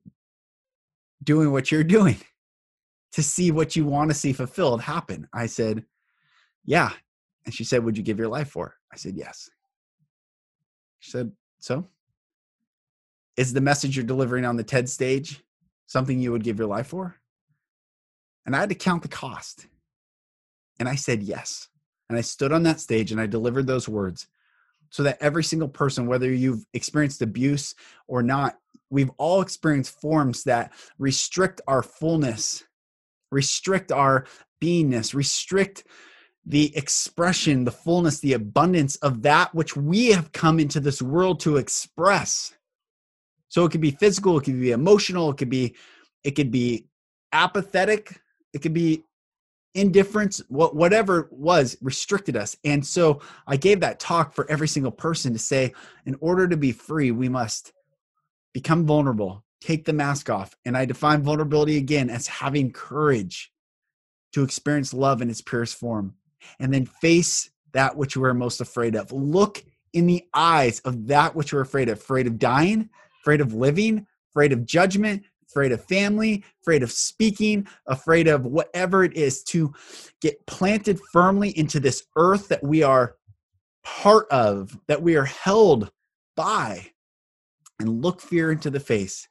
doing 1.24 1.50
what 1.50 1.72
you're 1.72 1.84
doing 1.98 2.16
to 3.12 3.22
see 3.22 3.50
what 3.50 3.74
you 3.74 3.84
want 3.84 4.10
to 4.10 4.14
see 4.14 4.32
fulfilled 4.32 4.82
happen? 4.82 5.28
I 5.32 5.46
said, 5.46 5.84
Yeah. 6.64 6.92
And 7.44 7.52
she 7.52 7.64
said, 7.64 7.82
Would 7.84 7.96
you 7.96 8.04
give 8.04 8.18
your 8.18 8.28
life 8.28 8.50
for? 8.50 8.66
it?" 8.68 8.72
I 8.92 8.96
said, 8.96 9.16
Yes. 9.16 9.50
She 11.00 11.10
said, 11.10 11.32
So? 11.58 11.88
Is 13.36 13.52
the 13.52 13.60
message 13.60 13.96
you're 13.96 14.04
delivering 14.04 14.44
on 14.44 14.56
the 14.56 14.64
TED 14.64 14.88
stage 14.88 15.42
something 15.90 16.20
you 16.20 16.30
would 16.30 16.44
give 16.44 16.56
your 16.56 16.68
life 16.68 16.86
for? 16.86 17.16
And 18.46 18.54
I 18.54 18.60
had 18.60 18.68
to 18.68 18.76
count 18.76 19.02
the 19.02 19.08
cost. 19.08 19.66
And 20.78 20.88
I 20.88 20.94
said 20.94 21.20
yes. 21.22 21.68
And 22.08 22.16
I 22.16 22.20
stood 22.20 22.52
on 22.52 22.62
that 22.62 22.78
stage 22.78 23.10
and 23.10 23.20
I 23.20 23.26
delivered 23.26 23.66
those 23.66 23.88
words 23.88 24.28
so 24.90 25.02
that 25.02 25.18
every 25.20 25.42
single 25.42 25.68
person, 25.68 26.06
whether 26.06 26.32
you've 26.32 26.64
experienced 26.74 27.22
abuse 27.22 27.74
or 28.06 28.22
not, 28.22 28.56
we've 28.88 29.10
all 29.18 29.40
experienced 29.40 30.00
forms 30.00 30.44
that 30.44 30.72
restrict 30.98 31.60
our 31.66 31.82
fullness, 31.82 32.62
restrict 33.32 33.90
our 33.90 34.26
beingness, 34.62 35.12
restrict 35.12 35.84
the 36.46 36.74
expression, 36.76 37.64
the 37.64 37.72
fullness, 37.72 38.20
the 38.20 38.32
abundance 38.32 38.94
of 38.96 39.22
that 39.22 39.52
which 39.54 39.76
we 39.76 40.10
have 40.10 40.30
come 40.30 40.60
into 40.60 40.78
this 40.78 41.02
world 41.02 41.40
to 41.40 41.56
express. 41.56 42.52
So 43.50 43.64
it 43.64 43.72
could 43.72 43.80
be 43.80 43.90
physical, 43.90 44.38
it 44.38 44.44
could 44.44 44.58
be 44.58 44.70
emotional, 44.70 45.30
it 45.30 45.36
could 45.36 45.50
be 45.50 45.74
it 46.24 46.32
could 46.32 46.50
be 46.50 46.86
apathetic, 47.32 48.20
it 48.52 48.62
could 48.62 48.72
be 48.72 49.04
indifference 49.74 50.40
what 50.48 50.74
whatever 50.74 51.28
was 51.30 51.76
restricted 51.82 52.36
us. 52.36 52.56
And 52.64 52.84
so 52.84 53.20
i 53.46 53.56
gave 53.56 53.80
that 53.80 54.00
talk 54.00 54.32
for 54.32 54.50
every 54.50 54.68
single 54.68 54.92
person 54.92 55.32
to 55.32 55.38
say 55.38 55.74
in 56.06 56.16
order 56.20 56.48
to 56.48 56.56
be 56.56 56.72
free 56.72 57.10
we 57.10 57.28
must 57.28 57.72
become 58.54 58.86
vulnerable 58.86 59.44
take 59.60 59.84
the 59.84 59.92
mask 59.92 60.30
off. 60.30 60.56
And 60.64 60.76
i 60.76 60.84
define 60.84 61.22
vulnerability 61.22 61.76
again 61.76 62.08
as 62.08 62.26
having 62.26 62.72
courage 62.72 63.52
to 64.32 64.44
experience 64.44 64.94
love 64.94 65.22
in 65.22 65.30
its 65.30 65.42
purest 65.42 65.76
form 65.76 66.14
and 66.60 66.72
then 66.72 66.86
face 66.86 67.50
that 67.72 67.96
which 67.96 68.16
we're 68.16 68.34
most 68.34 68.60
afraid 68.60 68.94
of. 68.96 69.12
Look 69.12 69.64
in 69.92 70.06
the 70.06 70.24
eyes 70.34 70.80
of 70.80 71.08
that 71.08 71.34
which 71.34 71.52
we're 71.52 71.60
afraid 71.60 71.88
of 71.88 71.98
afraid 71.98 72.26
of 72.26 72.38
dying 72.38 72.90
afraid 73.20 73.40
of 73.40 73.54
living 73.54 74.06
afraid 74.30 74.52
of 74.52 74.64
judgment 74.64 75.22
afraid 75.50 75.72
of 75.72 75.84
family, 75.84 76.44
afraid 76.62 76.82
of 76.82 76.92
speaking, 76.92 77.66
afraid 77.86 78.28
of 78.28 78.46
whatever 78.46 79.02
it 79.02 79.14
is 79.14 79.42
to 79.42 79.74
get 80.20 80.46
planted 80.46 81.00
firmly 81.12 81.56
into 81.58 81.80
this 81.80 82.04
earth 82.16 82.48
that 82.48 82.62
we 82.62 82.82
are 82.82 83.16
part 83.82 84.26
of, 84.30 84.78
that 84.86 85.02
we 85.02 85.16
are 85.16 85.24
held 85.24 85.90
by, 86.36 86.86
and 87.80 88.02
look 88.02 88.20
fear 88.20 88.52
into 88.52 88.70
the 88.70 88.80
face. 88.80 89.26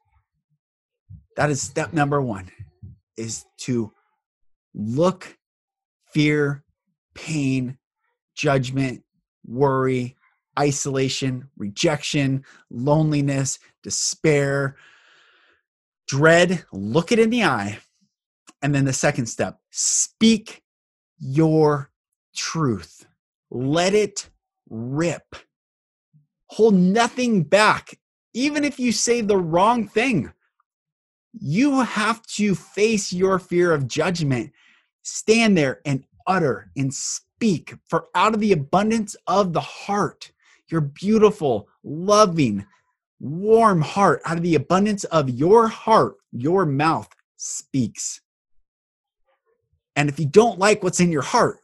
That 1.38 1.50
is 1.50 1.62
step 1.62 1.94
number 1.94 2.22
one 2.22 2.52
is 3.16 3.46
to 3.60 3.94
look 4.74 5.38
fear, 6.12 6.64
pain, 7.14 7.78
judgment, 8.36 9.04
worry, 9.46 10.18
isolation, 10.60 11.50
rejection, 11.58 12.44
loneliness, 12.70 13.60
despair, 13.82 14.76
dread, 16.08 16.66
look 16.74 17.12
it 17.12 17.20
in 17.20 17.30
the 17.30 17.44
eye. 17.44 17.80
And 18.62 18.76
then 18.76 18.86
the 18.86 18.94
second 18.94 19.28
step, 19.28 19.60
speak 19.70 20.64
your 21.18 21.92
truth. 22.36 23.06
Let 23.50 23.94
it 23.94 24.30
rip. 24.70 25.36
Hold 26.48 26.74
nothing 26.74 27.44
back. 27.44 27.98
Even 28.34 28.64
if 28.64 28.80
you 28.80 28.92
say 28.92 29.22
the 29.22 29.38
wrong 29.38 29.88
thing, 29.88 30.32
you 31.34 31.82
have 31.82 32.22
to 32.24 32.56
face 32.56 33.14
your 33.14 33.40
fear 33.40 33.72
of 33.72 33.88
judgment. 33.88 34.52
Stand 35.04 35.58
there 35.58 35.80
and 35.86 36.04
utter 36.28 36.70
and 36.76 36.94
speak, 36.94 37.76
for 37.88 38.08
out 38.14 38.34
of 38.34 38.40
the 38.40 38.52
abundance 38.52 39.16
of 39.28 39.54
the 39.54 39.62
heart, 39.62 40.32
your 40.72 40.82
beautiful, 40.82 41.68
loving, 41.84 42.66
warm 43.20 43.82
heart, 43.82 44.22
out 44.26 44.38
of 44.38 44.44
the 44.44 44.56
abundance 44.56 45.04
of 45.06 45.30
your 45.30 45.68
heart, 45.68 46.16
your 46.32 46.66
mouth 46.66 47.10
speaks. 47.38 48.22
And 49.96 50.10
if 50.10 50.20
you 50.20 50.26
don't 50.26 50.60
like 50.60 50.84
what's 50.84 51.00
in 51.00 51.12
your 51.12 51.22
heart, 51.22 51.60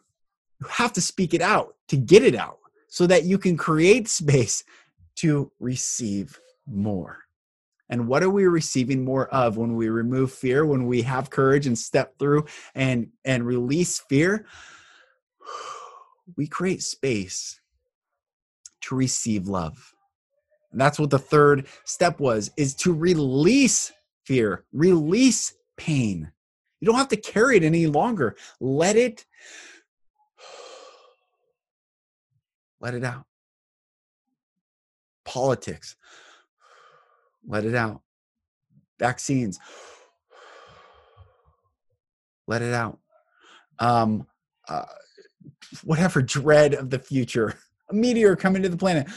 you 0.59 0.67
have 0.67 0.93
to 0.93 1.01
speak 1.01 1.33
it 1.33 1.41
out 1.41 1.75
to 1.88 1.97
get 1.97 2.24
it 2.24 2.35
out 2.35 2.59
so 2.88 3.07
that 3.07 3.24
you 3.24 3.38
can 3.38 3.57
create 3.57 4.07
space 4.07 4.63
to 5.15 5.51
receive 5.59 6.39
more. 6.67 7.19
And 7.89 8.07
what 8.07 8.24
are 8.24 8.29
we 8.29 8.47
receiving 8.47 9.05
more 9.05 9.27
of 9.27 9.57
when 9.57 9.75
we 9.75 9.89
remove 9.89 10.31
fear, 10.31 10.65
when 10.65 10.88
we 10.88 11.03
have 11.03 11.29
courage 11.29 11.67
and 11.67 11.77
step 11.77 12.17
through 12.17 12.45
and, 12.74 13.09
and 13.24 13.45
release 13.45 14.00
fear? 14.00 14.45
We 16.35 16.47
create 16.47 16.81
space 16.81 17.59
to 18.87 18.95
receive 18.95 19.47
love. 19.47 19.93
And 20.71 20.81
that's 20.81 20.99
what 20.99 21.09
the 21.09 21.19
third 21.19 21.67
step 21.85 22.19
was 22.19 22.51
is 22.57 22.75
to 22.75 22.93
release 22.93 23.93
fear, 24.25 24.65
release 24.73 25.53
pain. 25.77 26.31
You 26.79 26.87
don't 26.87 26.97
have 26.97 27.07
to 27.09 27.17
carry 27.17 27.57
it 27.57 27.63
any 27.63 27.87
longer. 27.87 28.35
Let 28.59 28.95
it 28.95 29.25
let 32.81 32.93
it 32.93 33.03
out. 33.03 33.25
Politics. 35.23 35.95
Let 37.47 37.63
it 37.63 37.75
out. 37.75 38.01
Vaccines. 38.99 39.59
Let 42.47 42.61
it 42.61 42.73
out. 42.73 42.99
Um, 43.79 44.27
uh, 44.67 44.85
whatever 45.83 46.21
dread 46.21 46.73
of 46.73 46.89
the 46.89 46.99
future, 46.99 47.55
a 47.89 47.93
meteor 47.93 48.35
coming 48.35 48.63
to 48.63 48.69
the 48.69 48.77
planet 48.77 49.07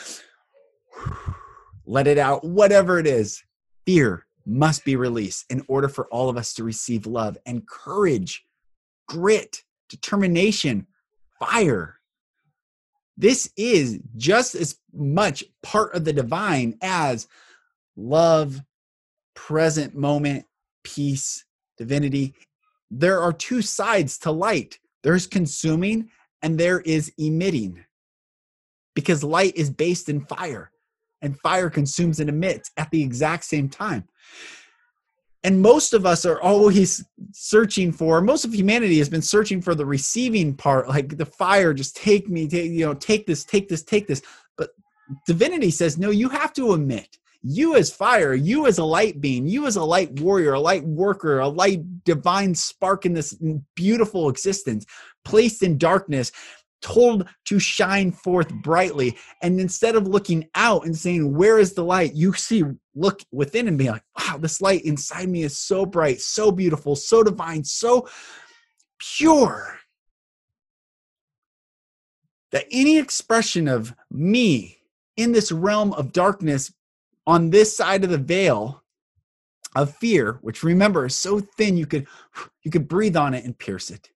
let 1.88 2.06
it 2.06 2.18
out, 2.18 2.44
whatever 2.44 2.98
it 2.98 3.06
is. 3.06 3.42
Fear 3.86 4.26
must 4.44 4.84
be 4.84 4.94
released 4.94 5.46
in 5.50 5.64
order 5.68 5.88
for 5.88 6.06
all 6.08 6.28
of 6.28 6.36
us 6.36 6.52
to 6.54 6.64
receive 6.64 7.06
love 7.06 7.38
and 7.46 7.66
courage, 7.66 8.44
grit, 9.08 9.62
determination, 9.88 10.86
fire. 11.40 11.96
This 13.16 13.50
is 13.56 14.00
just 14.16 14.54
as 14.54 14.76
much 14.92 15.44
part 15.62 15.94
of 15.94 16.04
the 16.04 16.12
divine 16.12 16.76
as 16.82 17.26
love, 17.96 18.60
present 19.34 19.94
moment, 19.94 20.44
peace, 20.84 21.44
divinity. 21.78 22.34
There 22.90 23.20
are 23.20 23.32
two 23.32 23.62
sides 23.62 24.18
to 24.18 24.30
light 24.30 24.78
there's 25.02 25.26
consuming 25.26 26.10
and 26.42 26.58
there 26.58 26.80
is 26.80 27.12
emitting 27.18 27.84
because 28.98 29.22
light 29.22 29.52
is 29.54 29.70
based 29.70 30.08
in 30.08 30.20
fire 30.22 30.72
and 31.22 31.38
fire 31.38 31.70
consumes 31.70 32.18
and 32.18 32.28
emits 32.28 32.72
at 32.76 32.90
the 32.90 33.00
exact 33.00 33.44
same 33.44 33.68
time. 33.68 34.02
And 35.44 35.62
most 35.62 35.94
of 35.94 36.04
us 36.04 36.26
are 36.26 36.40
always 36.40 37.04
searching 37.30 37.92
for 37.92 38.20
most 38.20 38.44
of 38.44 38.52
humanity 38.52 38.98
has 38.98 39.08
been 39.08 39.22
searching 39.22 39.62
for 39.62 39.76
the 39.76 39.86
receiving 39.86 40.52
part 40.52 40.88
like 40.88 41.16
the 41.16 41.24
fire 41.24 41.72
just 41.72 41.94
take 41.94 42.28
me 42.28 42.48
take 42.48 42.72
you 42.72 42.84
know 42.84 42.94
take 42.94 43.24
this 43.24 43.44
take 43.44 43.68
this 43.68 43.84
take 43.84 44.08
this. 44.08 44.20
But 44.56 44.70
divinity 45.28 45.70
says 45.70 45.96
no 45.96 46.10
you 46.10 46.28
have 46.30 46.52
to 46.54 46.72
emit. 46.72 47.18
You 47.44 47.76
as 47.76 47.92
fire 47.92 48.34
you 48.34 48.66
as 48.66 48.78
a 48.78 48.84
light 48.84 49.20
being 49.20 49.46
you 49.46 49.68
as 49.68 49.76
a 49.76 49.84
light 49.84 50.18
warrior 50.18 50.54
a 50.54 50.60
light 50.60 50.82
worker 50.82 51.38
a 51.38 51.46
light 51.46 52.02
divine 52.02 52.52
spark 52.52 53.06
in 53.06 53.12
this 53.12 53.38
beautiful 53.76 54.28
existence 54.28 54.84
placed 55.24 55.62
in 55.62 55.78
darkness 55.78 56.32
told 56.80 57.28
to 57.46 57.58
shine 57.58 58.12
forth 58.12 58.52
brightly. 58.52 59.16
And 59.42 59.60
instead 59.60 59.96
of 59.96 60.06
looking 60.06 60.48
out 60.54 60.84
and 60.84 60.96
saying, 60.96 61.34
Where 61.36 61.58
is 61.58 61.74
the 61.74 61.84
light? 61.84 62.14
you 62.14 62.32
see, 62.34 62.64
look 62.94 63.20
within 63.32 63.68
and 63.68 63.78
be 63.78 63.90
like, 63.90 64.02
Wow, 64.18 64.38
this 64.38 64.60
light 64.60 64.84
inside 64.84 65.28
me 65.28 65.42
is 65.42 65.58
so 65.58 65.86
bright, 65.86 66.20
so 66.20 66.50
beautiful, 66.50 66.96
so 66.96 67.22
divine, 67.22 67.64
so 67.64 68.08
pure. 68.98 69.78
That 72.50 72.66
any 72.70 72.98
expression 72.98 73.68
of 73.68 73.94
me 74.10 74.78
in 75.16 75.32
this 75.32 75.52
realm 75.52 75.92
of 75.92 76.12
darkness 76.12 76.72
on 77.26 77.50
this 77.50 77.76
side 77.76 78.04
of 78.04 78.10
the 78.10 78.18
veil 78.18 78.82
of 79.74 79.94
fear, 79.96 80.38
which 80.40 80.62
remember 80.62 81.06
is 81.06 81.14
so 81.14 81.40
thin 81.40 81.76
you 81.76 81.86
could 81.86 82.06
you 82.62 82.70
could 82.70 82.88
breathe 82.88 83.16
on 83.16 83.34
it 83.34 83.44
and 83.44 83.58
pierce 83.58 83.90
it. 83.90 84.10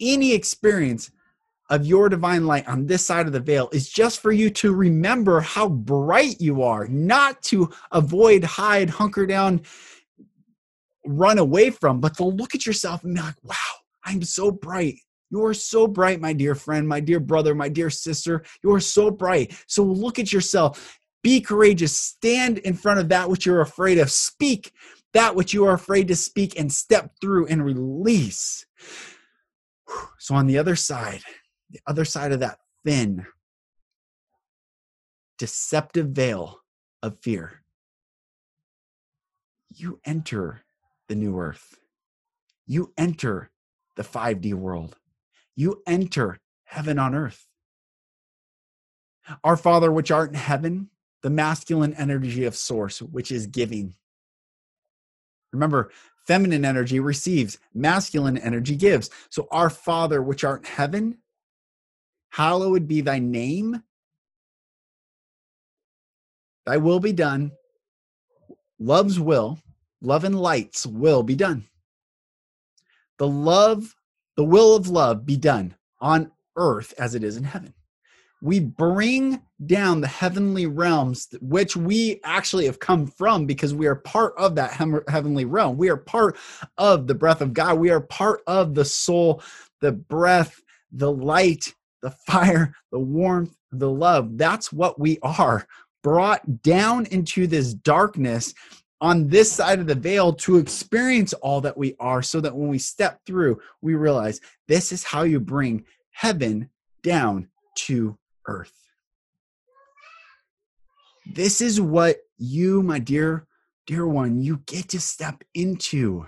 Any 0.00 0.32
experience 0.32 1.10
of 1.72 1.86
your 1.86 2.10
divine 2.10 2.46
light 2.46 2.68
on 2.68 2.84
this 2.84 3.04
side 3.04 3.26
of 3.26 3.32
the 3.32 3.40
veil 3.40 3.70
is 3.72 3.88
just 3.88 4.20
for 4.20 4.30
you 4.30 4.50
to 4.50 4.74
remember 4.74 5.40
how 5.40 5.66
bright 5.66 6.38
you 6.38 6.62
are, 6.62 6.86
not 6.86 7.40
to 7.42 7.70
avoid, 7.90 8.44
hide, 8.44 8.90
hunker 8.90 9.24
down, 9.24 9.62
run 11.06 11.38
away 11.38 11.70
from, 11.70 11.98
but 11.98 12.14
to 12.14 12.24
look 12.24 12.54
at 12.54 12.66
yourself 12.66 13.02
and 13.04 13.14
be 13.14 13.22
like, 13.22 13.42
wow, 13.42 13.56
I'm 14.04 14.22
so 14.22 14.50
bright. 14.50 14.96
You 15.30 15.42
are 15.46 15.54
so 15.54 15.86
bright, 15.88 16.20
my 16.20 16.34
dear 16.34 16.54
friend, 16.54 16.86
my 16.86 17.00
dear 17.00 17.18
brother, 17.18 17.54
my 17.54 17.70
dear 17.70 17.88
sister. 17.88 18.44
You 18.62 18.74
are 18.74 18.80
so 18.80 19.10
bright. 19.10 19.56
So 19.66 19.82
look 19.82 20.18
at 20.18 20.30
yourself. 20.30 20.98
Be 21.22 21.40
courageous. 21.40 21.96
Stand 21.96 22.58
in 22.58 22.74
front 22.74 23.00
of 23.00 23.08
that 23.08 23.30
which 23.30 23.46
you're 23.46 23.62
afraid 23.62 23.96
of. 23.96 24.10
Speak 24.10 24.72
that 25.14 25.34
which 25.34 25.54
you 25.54 25.64
are 25.64 25.72
afraid 25.72 26.08
to 26.08 26.16
speak 26.16 26.58
and 26.58 26.70
step 26.70 27.12
through 27.18 27.46
and 27.46 27.64
release. 27.64 28.66
So, 30.18 30.34
on 30.34 30.46
the 30.46 30.58
other 30.58 30.76
side, 30.76 31.22
the 31.72 31.80
other 31.86 32.04
side 32.04 32.32
of 32.32 32.40
that 32.40 32.58
thin, 32.84 33.26
deceptive 35.38 36.08
veil 36.08 36.60
of 37.02 37.18
fear, 37.20 37.62
you 39.70 40.00
enter 40.04 40.62
the 41.08 41.14
new 41.14 41.38
earth. 41.38 41.76
You 42.66 42.92
enter 42.96 43.50
the 43.96 44.02
5D 44.02 44.54
world. 44.54 44.96
You 45.56 45.82
enter 45.86 46.38
heaven 46.64 46.98
on 46.98 47.14
earth. 47.14 47.46
Our 49.44 49.56
Father, 49.56 49.90
which 49.92 50.10
art 50.10 50.30
in 50.30 50.36
heaven, 50.36 50.90
the 51.22 51.30
masculine 51.30 51.94
energy 51.94 52.44
of 52.44 52.56
source, 52.56 53.00
which 53.00 53.30
is 53.30 53.46
giving. 53.46 53.94
Remember, 55.52 55.90
feminine 56.26 56.64
energy 56.64 56.98
receives, 56.98 57.58
masculine 57.74 58.38
energy 58.38 58.76
gives. 58.76 59.10
So, 59.30 59.46
our 59.50 59.70
Father, 59.70 60.22
which 60.22 60.44
art 60.44 60.60
in 60.60 60.66
heaven, 60.66 61.18
Hallowed 62.32 62.88
be 62.88 63.02
thy 63.02 63.18
name. 63.18 63.82
Thy 66.64 66.78
will 66.78 66.98
be 66.98 67.12
done. 67.12 67.52
Love's 68.78 69.20
will, 69.20 69.58
love 70.00 70.24
and 70.24 70.40
light's 70.40 70.86
will 70.86 71.22
be 71.22 71.34
done. 71.34 71.66
The 73.18 73.28
love, 73.28 73.94
the 74.36 74.44
will 74.44 74.74
of 74.74 74.88
love 74.88 75.26
be 75.26 75.36
done 75.36 75.74
on 76.00 76.32
earth 76.56 76.94
as 76.98 77.14
it 77.14 77.22
is 77.22 77.36
in 77.36 77.44
heaven. 77.44 77.74
We 78.40 78.60
bring 78.60 79.42
down 79.66 80.00
the 80.00 80.08
heavenly 80.08 80.64
realms, 80.66 81.28
which 81.42 81.76
we 81.76 82.18
actually 82.24 82.64
have 82.64 82.80
come 82.80 83.06
from 83.06 83.44
because 83.44 83.74
we 83.74 83.86
are 83.86 83.94
part 83.94 84.34
of 84.38 84.54
that 84.54 84.72
heavenly 84.72 85.44
realm. 85.44 85.76
We 85.76 85.90
are 85.90 85.98
part 85.98 86.38
of 86.78 87.06
the 87.06 87.14
breath 87.14 87.42
of 87.42 87.52
God. 87.52 87.78
We 87.78 87.90
are 87.90 88.00
part 88.00 88.40
of 88.46 88.74
the 88.74 88.86
soul, 88.86 89.42
the 89.80 89.92
breath, 89.92 90.62
the 90.90 91.12
light, 91.12 91.74
the 92.02 92.10
fire, 92.10 92.74
the 92.90 92.98
warmth, 92.98 93.56
the 93.70 93.90
love. 93.90 94.36
That's 94.36 94.72
what 94.72 94.98
we 95.00 95.18
are 95.22 95.66
brought 96.02 96.62
down 96.62 97.06
into 97.06 97.46
this 97.46 97.72
darkness 97.72 98.54
on 99.00 99.28
this 99.28 99.50
side 99.50 99.80
of 99.80 99.86
the 99.86 99.94
veil 99.94 100.32
to 100.32 100.58
experience 100.58 101.32
all 101.34 101.60
that 101.60 101.76
we 101.76 101.96
are 101.98 102.22
so 102.22 102.40
that 102.40 102.54
when 102.54 102.68
we 102.68 102.78
step 102.78 103.20
through, 103.26 103.60
we 103.80 103.94
realize 103.94 104.40
this 104.68 104.92
is 104.92 105.02
how 105.02 105.22
you 105.22 105.40
bring 105.40 105.84
heaven 106.10 106.68
down 107.02 107.48
to 107.74 108.16
earth. 108.46 108.72
This 111.26 111.60
is 111.60 111.80
what 111.80 112.18
you, 112.38 112.82
my 112.82 112.98
dear, 112.98 113.46
dear 113.86 114.06
one, 114.06 114.40
you 114.40 114.58
get 114.66 114.88
to 114.90 115.00
step 115.00 115.42
into. 115.54 116.26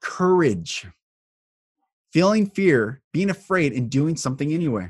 Courage 0.00 0.86
feeling 2.12 2.48
fear, 2.48 3.00
being 3.12 3.30
afraid, 3.30 3.72
and 3.72 3.90
doing 3.90 4.16
something 4.16 4.52
anyway. 4.52 4.88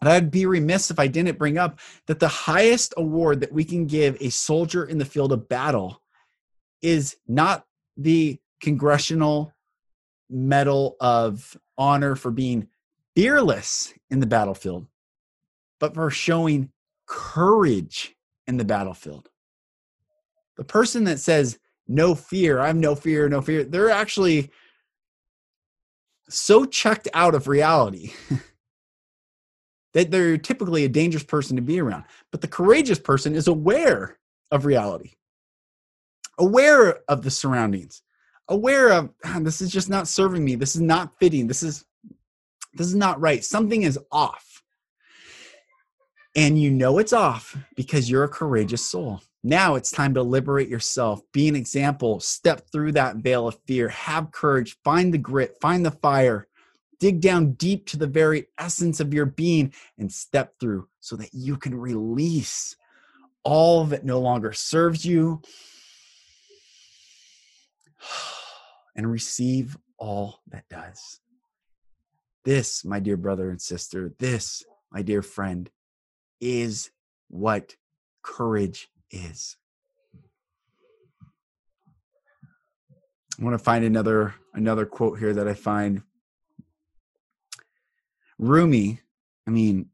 And 0.00 0.10
I'd 0.10 0.30
be 0.30 0.44
remiss 0.44 0.90
if 0.90 0.98
I 0.98 1.06
didn't 1.06 1.38
bring 1.38 1.56
up 1.56 1.78
that 2.06 2.20
the 2.20 2.28
highest 2.28 2.92
award 2.96 3.40
that 3.40 3.52
we 3.52 3.64
can 3.64 3.86
give 3.86 4.16
a 4.20 4.30
soldier 4.30 4.84
in 4.84 4.98
the 4.98 5.04
field 5.04 5.32
of 5.32 5.48
battle 5.48 6.02
is 6.82 7.16
not 7.26 7.64
the 7.96 8.38
Congressional 8.60 9.52
Medal 10.28 10.96
of 11.00 11.56
Honor 11.78 12.16
for 12.16 12.30
being 12.30 12.68
fearless 13.14 13.94
in 14.10 14.20
the 14.20 14.26
battlefield, 14.26 14.86
but 15.80 15.94
for 15.94 16.10
showing 16.10 16.70
courage 17.06 18.14
in 18.46 18.56
the 18.56 18.64
battlefield. 18.64 19.30
The 20.56 20.64
person 20.64 21.04
that 21.04 21.20
says, 21.20 21.58
no 21.88 22.14
fear, 22.14 22.60
I 22.60 22.66
have 22.66 22.76
no 22.76 22.94
fear, 22.94 23.28
no 23.28 23.40
fear, 23.40 23.64
they're 23.64 23.90
actually 23.90 24.50
so 26.28 26.64
checked 26.64 27.08
out 27.14 27.34
of 27.34 27.48
reality 27.48 28.12
that 29.94 30.10
they're 30.10 30.38
typically 30.38 30.84
a 30.84 30.88
dangerous 30.88 31.24
person 31.24 31.56
to 31.56 31.62
be 31.62 31.80
around. 31.80 32.04
But 32.30 32.40
the 32.40 32.48
courageous 32.48 32.98
person 32.98 33.34
is 33.34 33.48
aware 33.48 34.18
of 34.50 34.66
reality, 34.66 35.12
aware 36.38 37.00
of 37.08 37.22
the 37.22 37.30
surroundings, 37.30 38.02
aware 38.48 38.92
of 38.92 39.10
ah, 39.24 39.38
this 39.40 39.60
is 39.60 39.70
just 39.70 39.88
not 39.88 40.08
serving 40.08 40.44
me. 40.44 40.54
This 40.54 40.74
is 40.74 40.82
not 40.82 41.18
fitting. 41.18 41.46
This 41.46 41.62
is 41.62 41.84
this 42.74 42.86
is 42.86 42.94
not 42.94 43.20
right. 43.20 43.44
Something 43.44 43.82
is 43.82 43.98
off. 44.12 44.62
And 46.34 46.60
you 46.60 46.70
know 46.70 46.98
it's 46.98 47.14
off 47.14 47.56
because 47.76 48.10
you're 48.10 48.24
a 48.24 48.28
courageous 48.28 48.84
soul. 48.84 49.22
Now 49.46 49.76
it's 49.76 49.92
time 49.92 50.14
to 50.14 50.24
liberate 50.24 50.68
yourself, 50.68 51.20
be 51.30 51.46
an 51.46 51.54
example, 51.54 52.18
step 52.18 52.66
through 52.72 52.90
that 52.92 53.18
veil 53.18 53.46
of 53.46 53.56
fear, 53.64 53.88
have 53.90 54.32
courage, 54.32 54.76
find 54.82 55.14
the 55.14 55.18
grit, 55.18 55.56
find 55.60 55.86
the 55.86 55.92
fire, 55.92 56.48
dig 56.98 57.20
down 57.20 57.52
deep 57.52 57.86
to 57.86 57.96
the 57.96 58.08
very 58.08 58.48
essence 58.58 58.98
of 58.98 59.14
your 59.14 59.24
being 59.24 59.72
and 59.98 60.10
step 60.10 60.54
through 60.58 60.88
so 60.98 61.14
that 61.14 61.32
you 61.32 61.56
can 61.56 61.76
release 61.76 62.74
all 63.44 63.84
that 63.84 64.04
no 64.04 64.18
longer. 64.18 64.52
Serves 64.52 65.06
you 65.06 65.40
and 68.96 69.08
receive 69.08 69.78
all 69.96 70.40
that 70.48 70.68
does. 70.68 71.20
This, 72.44 72.84
my 72.84 72.98
dear 72.98 73.16
brother 73.16 73.48
and 73.48 73.62
sister, 73.62 74.12
this, 74.18 74.64
my 74.90 75.02
dear 75.02 75.22
friend, 75.22 75.70
is 76.40 76.90
what 77.28 77.76
courage 78.24 78.88
is. 79.10 79.56
I 83.38 83.44
want 83.44 83.54
to 83.54 83.62
find 83.62 83.84
another 83.84 84.34
another 84.54 84.86
quote 84.86 85.18
here 85.18 85.34
that 85.34 85.46
I 85.46 85.54
find 85.54 86.02
Rumi, 88.38 89.00
I 89.46 89.50
mean 89.50 89.90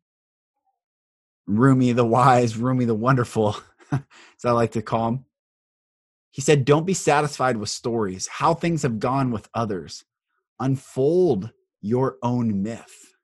Rumi 1.47 1.93
the 1.93 2.05
wise, 2.05 2.57
Rumi 2.57 2.85
the 2.85 2.95
wonderful, 2.95 3.57
as 3.93 4.45
I 4.45 4.53
like 4.53 4.73
to 4.73 4.83
call 4.83 5.09
him. 5.09 5.25
He 6.31 6.41
said, 6.41 6.65
Don't 6.65 6.87
be 6.87 6.95
satisfied 6.95 7.57
with 7.57 7.69
stories, 7.69 8.27
how 8.27 8.55
things 8.55 8.83
have 8.83 8.99
gone 8.99 9.31
with 9.31 9.49
others. 9.55 10.05
Unfold 10.61 11.51
your 11.81 12.17
own 12.23 12.63
myth. 12.63 13.15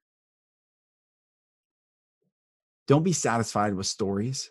Don't 2.86 3.04
be 3.04 3.12
satisfied 3.12 3.74
with 3.74 3.86
stories, 3.86 4.50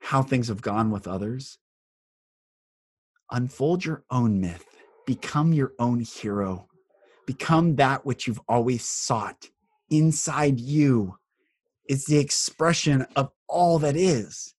how 0.00 0.22
things 0.22 0.48
have 0.48 0.62
gone 0.62 0.90
with 0.90 1.06
others. 1.08 1.58
Unfold 3.30 3.84
your 3.84 4.04
own 4.10 4.40
myth, 4.40 4.66
become 5.06 5.52
your 5.52 5.72
own 5.78 6.00
hero, 6.00 6.68
become 7.26 7.76
that 7.76 8.04
which 8.04 8.26
you've 8.26 8.40
always 8.48 8.84
sought 8.84 9.48
inside 9.90 10.60
you 10.60 11.16
It's 11.86 12.06
the 12.06 12.18
expression 12.18 13.06
of 13.16 13.30
all 13.48 13.80
that 13.80 13.96
is. 13.96 14.54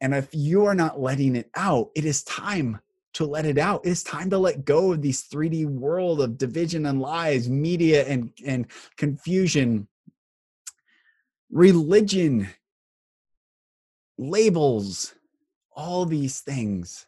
And 0.00 0.14
if 0.14 0.28
you 0.32 0.66
are 0.66 0.74
not 0.74 1.00
letting 1.00 1.36
it 1.36 1.50
out, 1.56 1.90
it 1.94 2.04
is 2.04 2.24
time 2.24 2.80
to 3.14 3.26
let 3.26 3.46
it 3.46 3.58
out. 3.58 3.86
It's 3.86 4.02
time 4.02 4.30
to 4.30 4.38
let 4.38 4.64
go 4.64 4.92
of 4.92 5.02
these 5.02 5.28
3D 5.28 5.66
world 5.66 6.20
of 6.20 6.38
division 6.38 6.86
and 6.86 7.00
lies, 7.00 7.48
media 7.48 8.06
and, 8.06 8.32
and 8.44 8.66
confusion, 8.96 9.88
religion, 11.50 12.48
labels, 14.18 15.14
all 15.72 16.04
these 16.04 16.40
things 16.40 17.06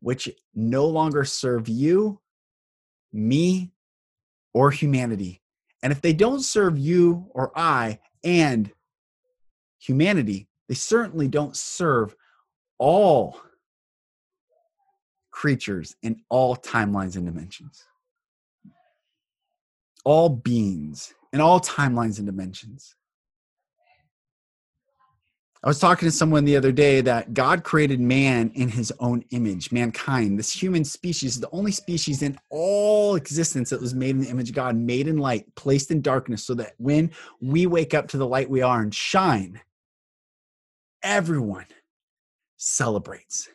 which 0.00 0.30
no 0.54 0.86
longer 0.86 1.24
serve 1.24 1.68
you, 1.68 2.18
me, 3.12 3.70
or 4.54 4.70
humanity. 4.70 5.42
And 5.82 5.92
if 5.92 6.00
they 6.00 6.12
don't 6.12 6.40
serve 6.40 6.78
you 6.78 7.26
or 7.30 7.52
I 7.54 8.00
and 8.24 8.70
humanity, 9.78 10.48
they 10.68 10.74
certainly 10.74 11.28
don't 11.28 11.56
serve 11.56 12.16
all 12.78 13.40
creatures 15.30 15.96
in 16.02 16.22
all 16.28 16.56
timelines 16.56 17.16
and 17.16 17.26
dimensions. 17.26 17.84
All 20.04 20.28
beings 20.28 21.14
in 21.32 21.40
all 21.40 21.60
timelines 21.60 22.18
and 22.18 22.26
dimensions. 22.26 22.94
I 25.62 25.68
was 25.68 25.78
talking 25.78 26.06
to 26.06 26.12
someone 26.12 26.46
the 26.46 26.56
other 26.56 26.72
day 26.72 27.02
that 27.02 27.34
God 27.34 27.64
created 27.64 28.00
man 28.00 28.50
in 28.54 28.70
his 28.70 28.90
own 28.98 29.22
image, 29.30 29.70
mankind. 29.70 30.38
This 30.38 30.50
human 30.50 30.84
species 30.84 31.34
is 31.34 31.40
the 31.40 31.50
only 31.52 31.70
species 31.70 32.22
in 32.22 32.38
all 32.48 33.14
existence 33.14 33.68
that 33.68 33.80
was 33.80 33.94
made 33.94 34.10
in 34.10 34.22
the 34.22 34.30
image 34.30 34.48
of 34.48 34.54
God, 34.54 34.74
made 34.74 35.06
in 35.06 35.18
light, 35.18 35.54
placed 35.56 35.90
in 35.90 36.00
darkness, 36.00 36.44
so 36.44 36.54
that 36.54 36.72
when 36.78 37.10
we 37.42 37.66
wake 37.66 37.92
up 37.92 38.08
to 38.08 38.16
the 38.16 38.26
light 38.26 38.48
we 38.48 38.62
are 38.62 38.80
and 38.80 38.94
shine, 38.94 39.60
everyone 41.02 41.66
celebrates. 42.56 43.50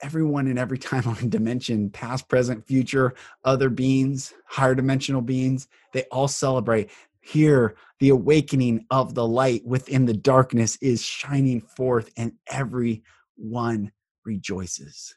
Everyone 0.00 0.46
in 0.46 0.58
every 0.58 0.78
timeline 0.78 1.28
dimension, 1.28 1.90
past, 1.90 2.28
present, 2.28 2.64
future, 2.68 3.14
other 3.44 3.68
beings, 3.68 4.32
higher 4.44 4.76
dimensional 4.76 5.22
beings, 5.22 5.66
they 5.92 6.04
all 6.04 6.28
celebrate 6.28 6.90
here, 7.26 7.74
the 7.98 8.10
awakening 8.10 8.86
of 8.90 9.14
the 9.14 9.26
light 9.26 9.64
within 9.66 10.04
the 10.04 10.14
darkness 10.14 10.78
is 10.80 11.02
shining 11.02 11.60
forth, 11.60 12.10
and 12.16 12.32
everyone 12.48 13.90
rejoices. 14.24 15.14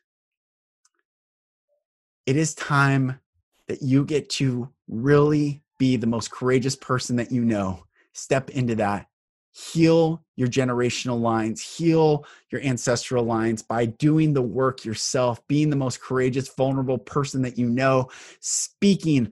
It 2.26 2.36
is 2.36 2.56
time 2.56 3.19
that 3.67 3.84
you 3.84 4.06
get 4.06 4.30
to 4.32 4.69
really 4.88 5.62
be 5.78 5.98
the 5.98 6.08
most 6.08 6.32
courageous 6.32 6.76
person 6.76 7.15
that 7.17 7.32
you 7.32 7.45
know. 7.45 7.84
Step 8.13 8.50
into 8.50 8.76
that. 8.76 9.06
Heal 9.52 10.24
your 10.36 10.48
generational 10.48 11.19
lines, 11.19 11.62
heal 11.62 12.26
your 12.52 12.62
ancestral 12.62 13.24
lines 13.24 13.62
by 13.62 13.86
doing 13.86 14.34
the 14.34 14.41
work 14.41 14.84
yourself, 14.84 15.45
being 15.48 15.69
the 15.69 15.76
most 15.76 16.02
courageous, 16.02 16.50
vulnerable 16.50 16.98
person 16.98 17.41
that 17.43 17.58
you 17.58 17.69
know, 17.69 18.10
speaking 18.39 19.32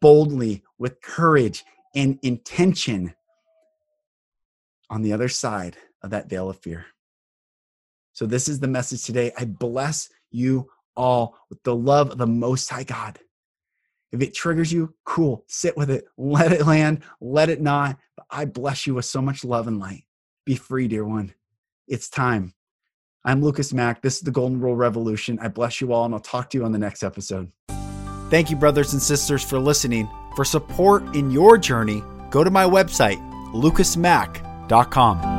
boldly 0.00 0.62
with 0.78 1.00
courage 1.00 1.64
and 1.96 2.18
intention 2.22 3.14
on 4.88 5.02
the 5.02 5.12
other 5.12 5.28
side 5.28 5.76
of 6.02 6.10
that 6.10 6.28
veil 6.28 6.48
of 6.48 6.58
fear. 6.58 6.86
So, 8.12 8.26
this 8.26 8.48
is 8.48 8.60
the 8.60 8.68
message 8.68 9.02
today. 9.02 9.32
I 9.36 9.46
bless 9.46 10.08
you 10.30 10.70
all 10.96 11.36
with 11.50 11.62
the 11.64 11.74
love 11.74 12.10
of 12.10 12.18
the 12.18 12.26
Most 12.26 12.70
High 12.70 12.84
God. 12.84 13.18
If 14.12 14.22
it 14.22 14.34
triggers 14.34 14.72
you, 14.72 14.94
cool, 15.04 15.44
sit 15.48 15.76
with 15.76 15.90
it, 15.90 16.04
let 16.16 16.52
it 16.52 16.66
land, 16.66 17.02
let 17.20 17.48
it 17.48 17.60
not. 17.60 17.98
But 18.16 18.26
I 18.30 18.44
bless 18.44 18.86
you 18.86 18.94
with 18.94 19.04
so 19.04 19.20
much 19.20 19.44
love 19.44 19.66
and 19.66 19.80
light. 19.80 20.04
Be 20.44 20.54
free, 20.54 20.86
dear 20.88 21.04
one. 21.04 21.34
It's 21.88 22.08
time. 22.08 22.54
I'm 23.24 23.42
Lucas 23.42 23.72
Mack. 23.72 24.02
This 24.02 24.16
is 24.16 24.22
the 24.22 24.30
Golden 24.30 24.60
Rule 24.60 24.76
Revolution. 24.76 25.38
I 25.40 25.48
bless 25.48 25.80
you 25.80 25.92
all, 25.92 26.04
and 26.04 26.14
I'll 26.14 26.20
talk 26.20 26.50
to 26.50 26.58
you 26.58 26.64
on 26.64 26.72
the 26.72 26.78
next 26.78 27.02
episode. 27.02 27.50
Thank 28.30 28.50
you, 28.50 28.56
brothers 28.56 28.92
and 28.92 29.00
sisters, 29.00 29.42
for 29.42 29.58
listening. 29.58 30.08
For 30.34 30.44
support 30.44 31.14
in 31.14 31.30
your 31.30 31.56
journey, 31.58 32.02
go 32.30 32.44
to 32.44 32.50
my 32.50 32.64
website, 32.64 33.18
lucasmack.com. 33.52 35.35